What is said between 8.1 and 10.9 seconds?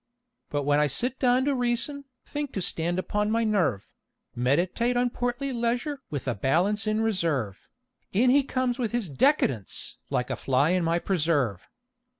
In he comes with his "Decadence!" like a fly in